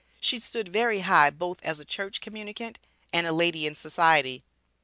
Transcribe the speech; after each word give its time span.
She 0.19 0.39
stood 0.39 0.69
very 0.69 1.01
high 1.01 1.29
both 1.29 1.59
as 1.61 1.79
a 1.79 1.85
church 1.85 2.21
communicant 2.21 2.79
and 3.13 3.27
a 3.27 3.31
lady 3.31 3.67
in 3.67 3.75
society. 3.75 4.43